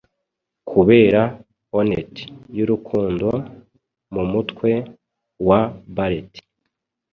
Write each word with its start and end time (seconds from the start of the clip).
kubera 0.69 1.21
onnet 1.77 2.13
y'urukundo; 2.57 3.29
mUmutwe 4.13 4.71
wa 5.47 5.61
Barret 5.95 6.33